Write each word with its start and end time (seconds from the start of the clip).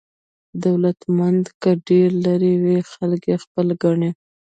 دولتمند 0.63 1.45
که 1.61 1.71
ډېر 1.87 2.09
لرې 2.25 2.53
وي، 2.63 2.77
خلک 2.91 3.21
یې 3.31 3.37
خپل 3.43 3.67
ګڼي. 3.83 4.11